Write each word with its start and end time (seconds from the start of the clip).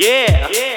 Yeah. 0.00 0.48
yeah. 0.50 0.76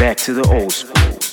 Back 0.00 0.16
to 0.16 0.34
the 0.34 0.44
old 0.50 0.72
school. 0.72 1.23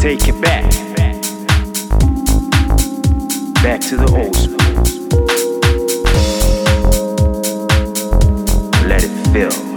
take 0.00 0.28
it 0.28 0.40
back. 0.40 0.64
Back 3.62 3.80
to 3.82 3.96
the 3.98 4.08
old 4.16 4.34
school. 4.34 4.56
Let 8.88 9.04
it 9.04 9.10
fill. 9.30 9.69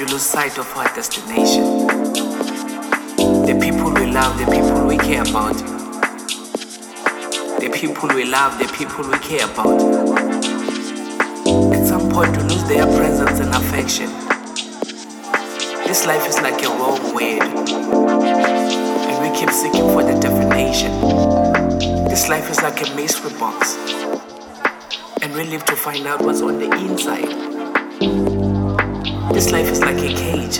You 0.00 0.06
lose 0.06 0.22
sight 0.22 0.56
of 0.56 0.66
our 0.78 0.86
destination. 0.94 1.86
The 3.44 3.58
people 3.60 3.92
we 3.92 4.06
love, 4.10 4.38
the 4.38 4.46
people 4.46 4.86
we 4.86 4.96
care 4.96 5.20
about. 5.20 5.58
The 7.60 7.68
people 7.70 8.08
we 8.14 8.24
love, 8.24 8.58
the 8.58 8.64
people 8.78 9.06
we 9.06 9.18
care 9.18 9.44
about. 9.44 9.78
At 11.74 11.86
some 11.86 12.08
point, 12.10 12.34
you 12.34 12.42
lose 12.44 12.64
their 12.64 12.86
presence 12.96 13.40
and 13.40 13.54
affection. 13.54 14.08
This 15.86 16.06
life 16.06 16.26
is 16.26 16.40
like 16.40 16.62
a 16.62 16.68
wrong 16.68 17.14
word, 17.14 17.42
and 19.04 19.16
we 19.20 19.38
keep 19.38 19.50
seeking 19.50 19.86
for 19.92 20.02
the 20.02 20.18
definition. 20.18 20.98
This 22.08 22.26
life 22.30 22.50
is 22.50 22.62
like 22.62 22.80
a 22.88 22.94
mystery 22.96 23.38
box, 23.38 23.76
and 25.20 25.34
we 25.34 25.44
live 25.44 25.66
to 25.66 25.76
find 25.76 26.06
out 26.06 26.22
what's 26.22 26.40
on 26.40 26.58
the 26.58 26.70
inside. 26.72 27.49
This 29.40 29.52
life 29.52 29.70
is 29.70 29.80
like 29.80 29.96
a 29.96 30.12
cage, 30.12 30.58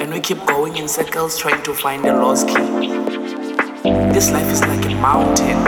and 0.00 0.10
we 0.10 0.18
keep 0.18 0.42
going 0.46 0.78
in 0.78 0.88
circles 0.88 1.36
trying 1.38 1.62
to 1.64 1.74
find 1.74 2.02
the 2.02 2.14
lost 2.14 2.48
key. 2.48 2.54
This 4.14 4.30
life 4.30 4.50
is 4.50 4.62
like 4.62 4.82
a 4.86 4.94
mountain, 4.94 5.58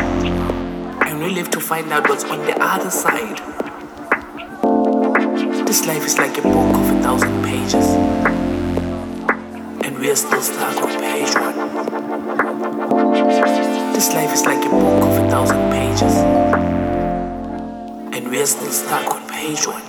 and 1.06 1.18
we 1.18 1.28
live 1.28 1.50
to 1.50 1.60
find 1.60 1.92
out 1.92 2.08
what's 2.08 2.24
on 2.24 2.46
the 2.46 2.56
other 2.58 2.88
side. 2.88 3.42
This 5.66 5.86
life 5.86 6.06
is 6.06 6.16
like 6.16 6.38
a 6.38 6.40
book 6.40 6.74
of 6.80 6.96
a 6.96 7.02
thousand 7.02 7.44
pages, 7.44 7.86
and 9.84 9.98
we 9.98 10.10
are 10.10 10.16
still 10.16 10.40
stuck 10.40 10.82
on 10.82 10.88
page 10.98 11.34
one. 11.34 11.56
This 13.92 14.14
life 14.14 14.32
is 14.32 14.46
like 14.46 14.64
a 14.64 14.70
book 14.70 15.02
of 15.02 15.26
a 15.26 15.30
thousand 15.30 15.70
pages, 15.72 16.14
and 18.16 18.30
we 18.30 18.40
are 18.40 18.46
still 18.46 18.70
stuck 18.70 19.14
on 19.14 19.28
page 19.28 19.66
one. 19.66 19.87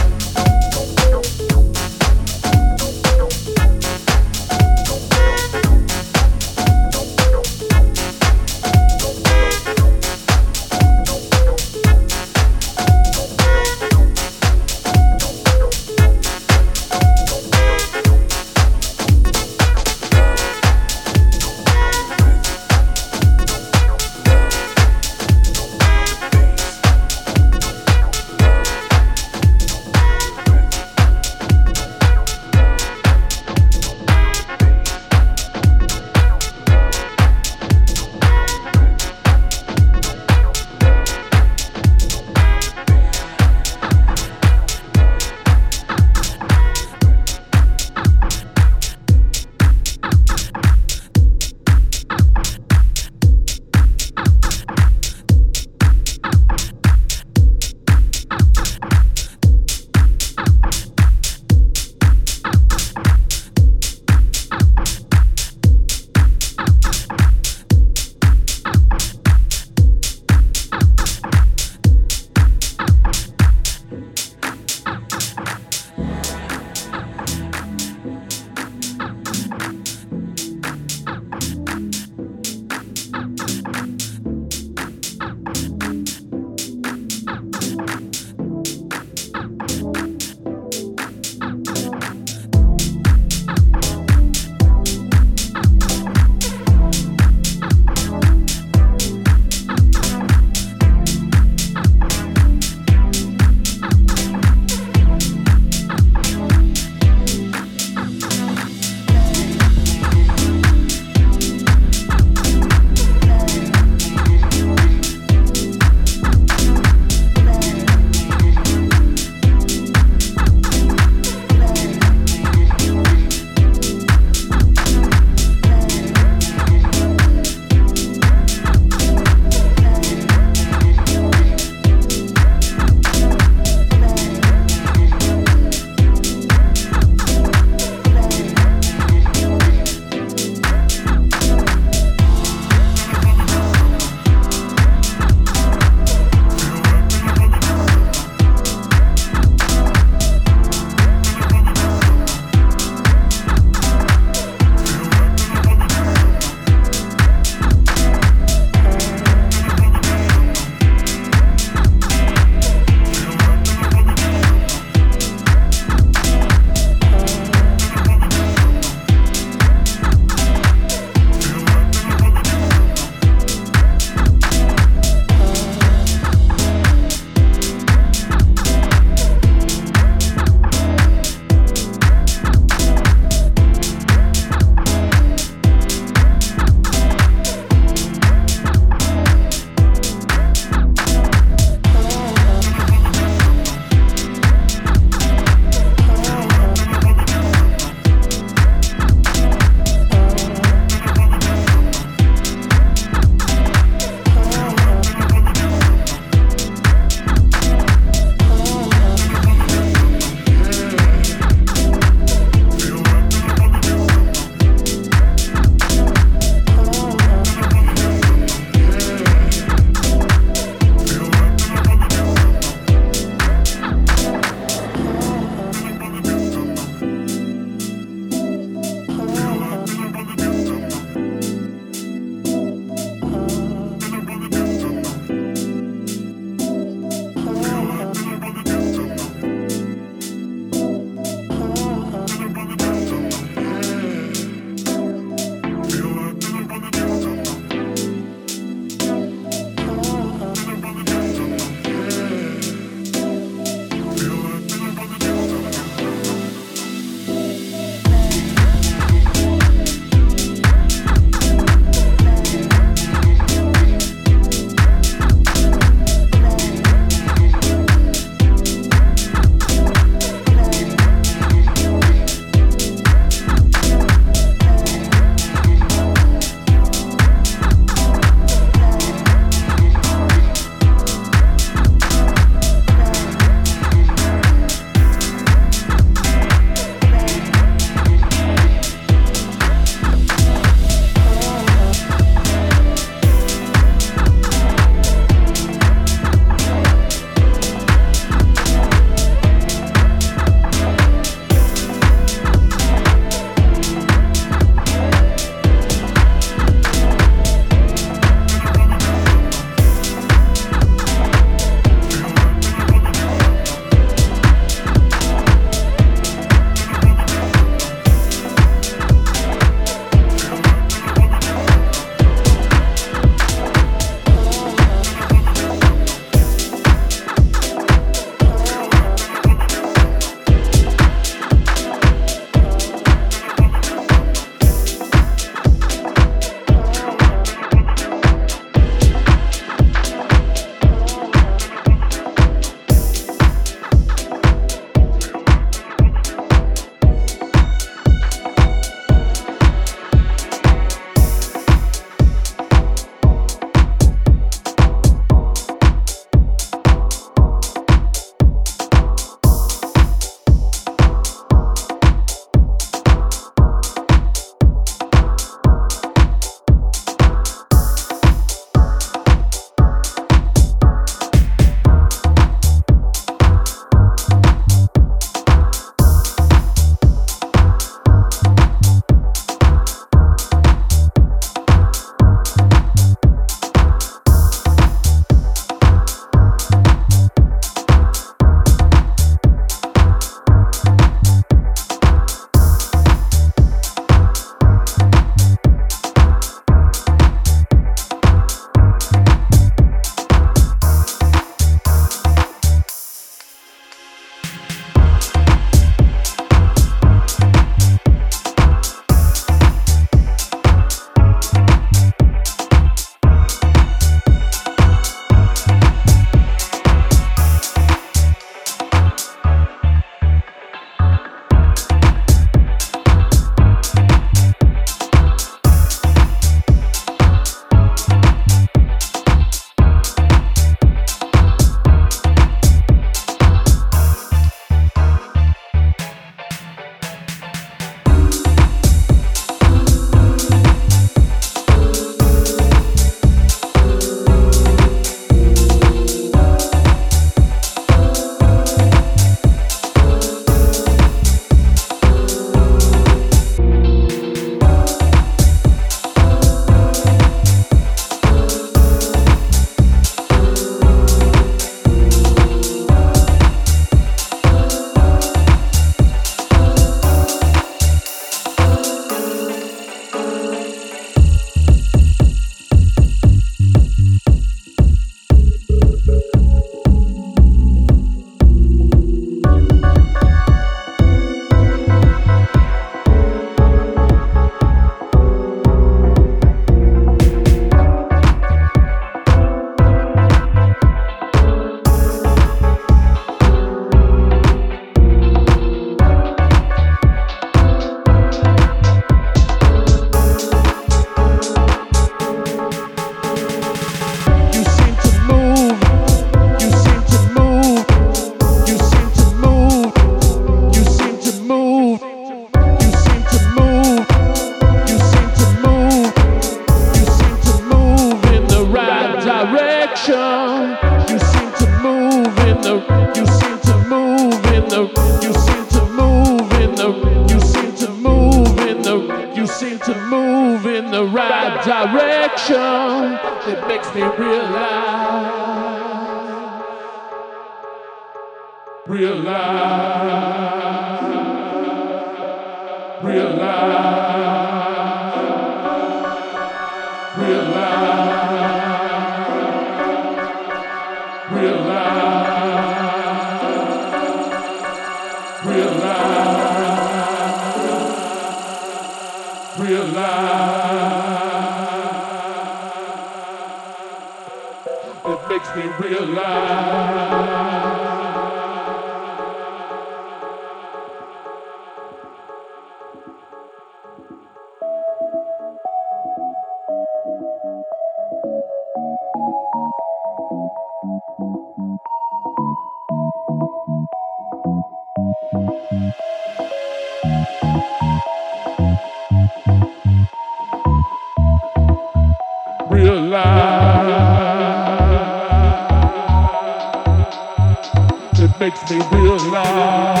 makes 598.40 598.70
me 598.70 598.78
realize. 598.90 600.00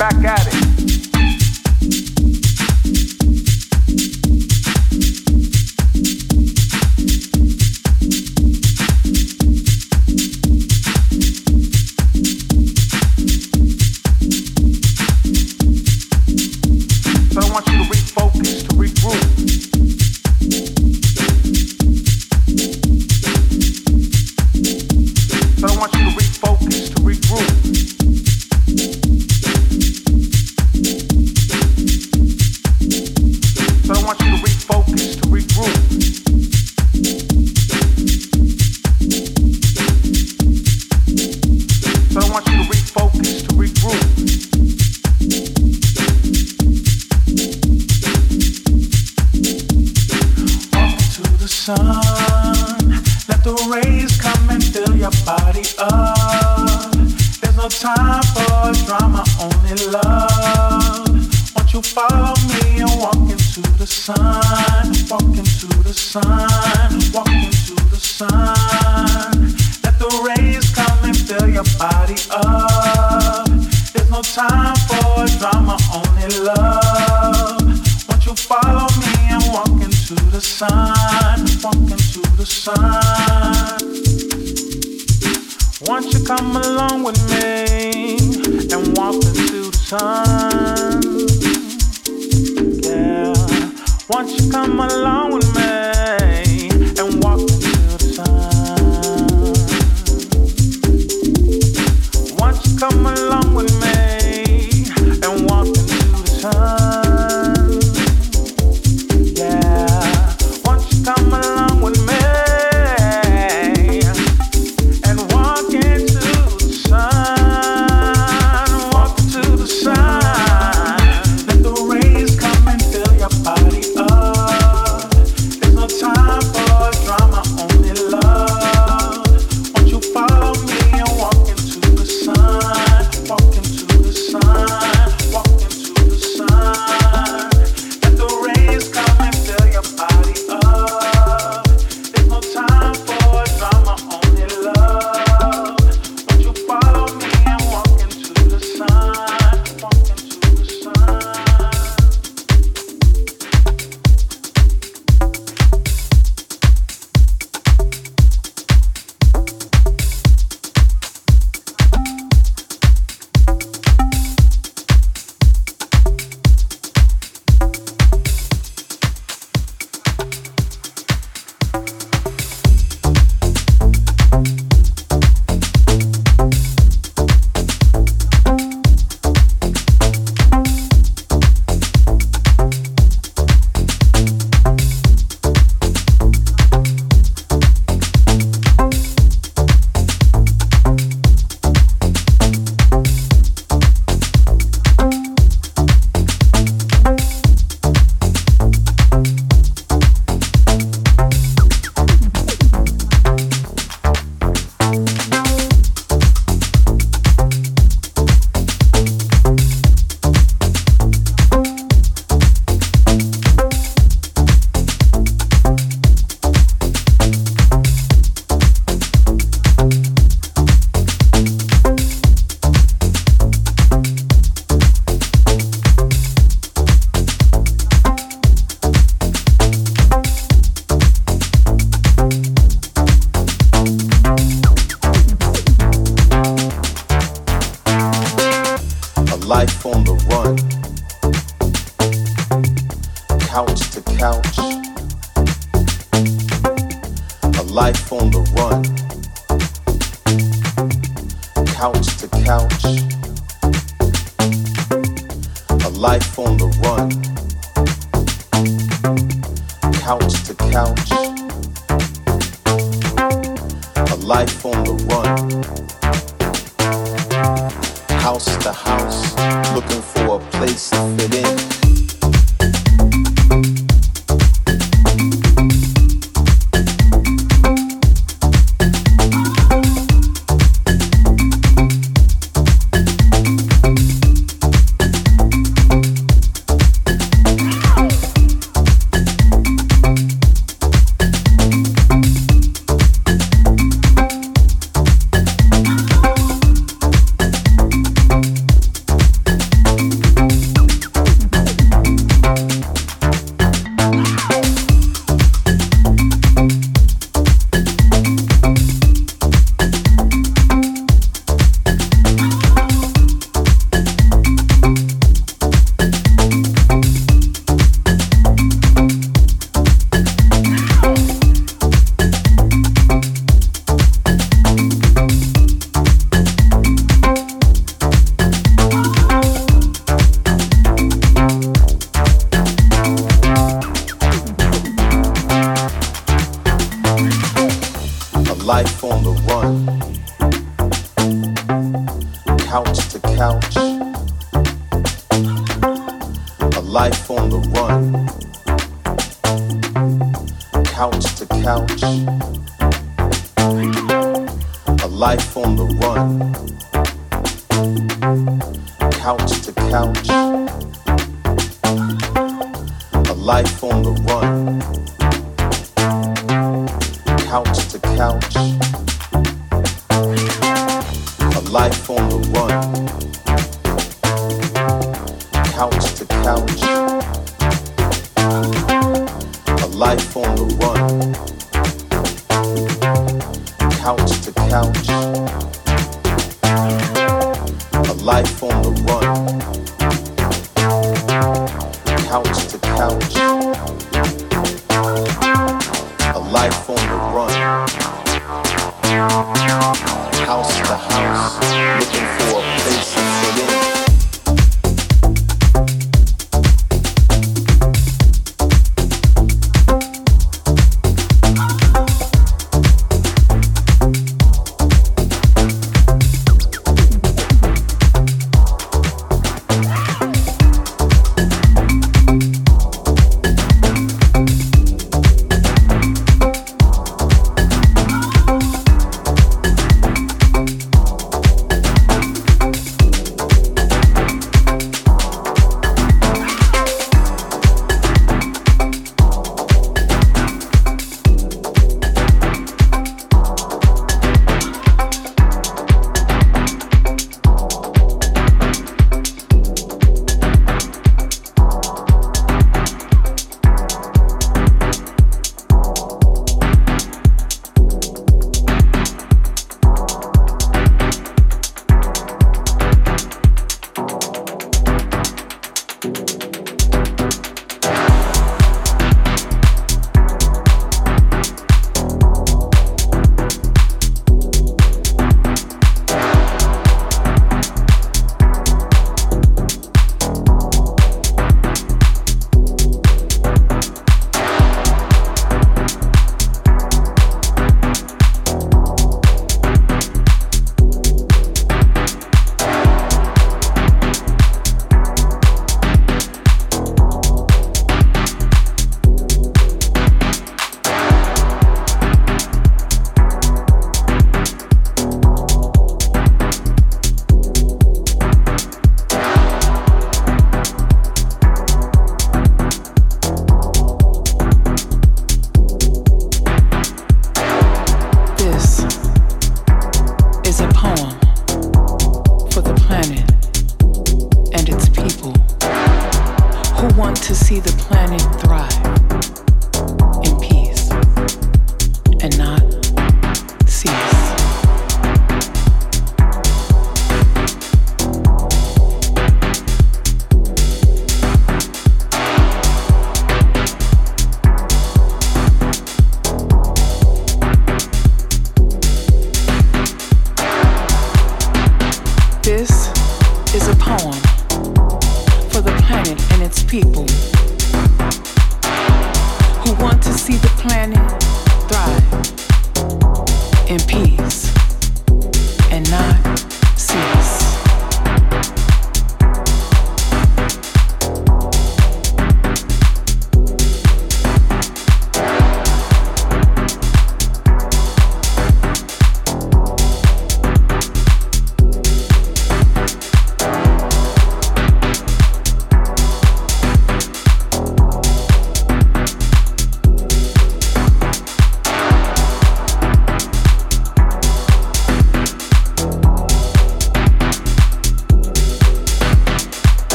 Back 0.00 0.24
at 0.24 0.46
it. 0.46 0.69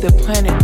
Gotta 0.00 0.61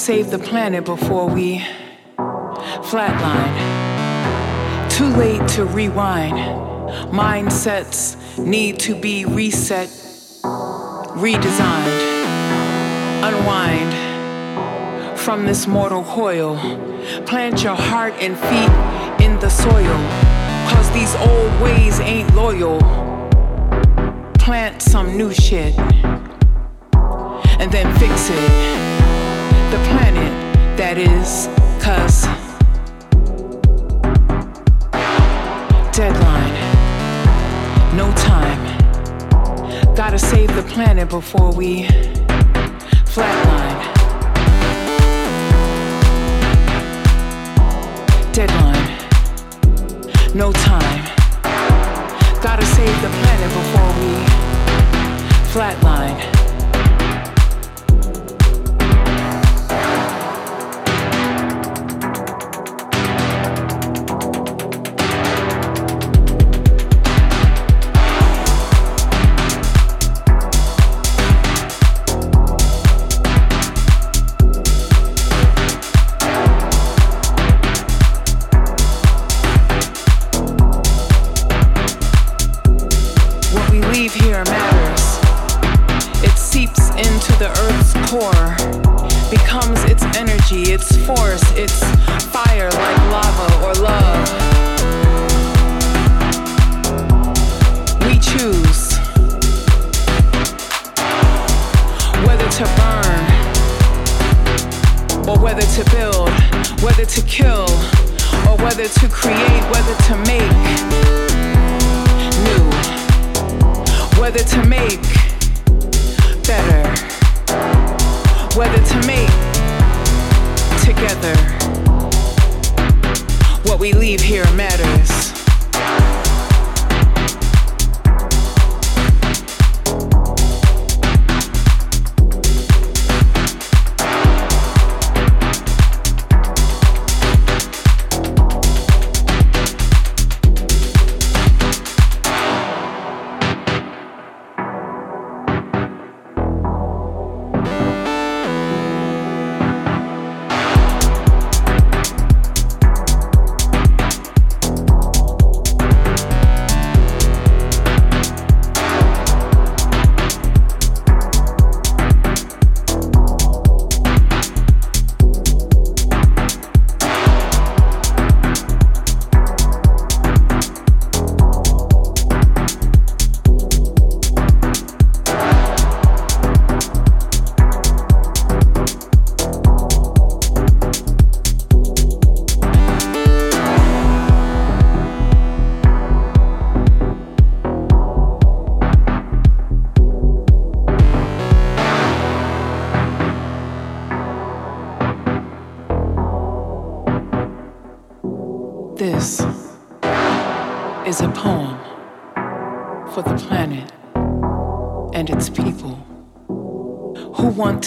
save 0.00 0.30
the 0.30 0.38
planet 0.38 0.82
before 0.86 1.26
we 1.28 1.58
flatline. 2.88 3.54
Too 4.88 5.08
late 5.08 5.46
to 5.48 5.66
rewind. 5.66 6.38
Mindsets 7.12 8.16
need 8.38 8.78
to 8.78 8.94
be 8.98 9.26
reset, 9.26 9.88
redesigned, 11.20 12.00
unwind 13.28 13.92
from 15.18 15.44
this 15.44 15.66
mortal 15.66 16.02
coil. 16.04 16.56
Plant 17.26 17.62
your 17.62 17.76
heart 17.76 18.14
and 18.20 18.38
feet 18.38 18.72
in 19.22 19.38
the 19.38 19.50
soil, 19.50 19.98
cause 20.70 20.90
these 20.92 21.14
old 21.16 21.60
ways 21.60 22.00
ain't 22.00 22.34
loyal. 22.34 22.80
Plant 24.38 24.80
some 24.80 25.18
new 25.18 25.30
shit 25.30 25.78
and 27.60 27.70
then 27.70 27.94
fix 27.98 28.30
it 28.30 28.99
the 29.70 29.78
planet 29.88 30.32
that 30.76 30.98
is, 30.98 31.48
cuz 31.78 32.26
deadline, 35.92 36.56
no 37.96 38.10
time. 38.16 38.60
Gotta 39.94 40.18
save 40.18 40.52
the 40.56 40.64
planet 40.64 41.08
before 41.08 41.52
we 41.52 41.84
flatline. 43.14 43.80
Deadline, 48.32 48.88
no 50.34 50.50
time. 50.50 51.04
Gotta 52.42 52.66
save 52.66 53.02
the 53.02 53.10
planet 53.20 53.50
before 53.60 53.92
we 54.00 54.10
flatline. 55.52 56.39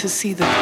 To 0.04 0.10
see 0.10 0.34
the 0.34 0.53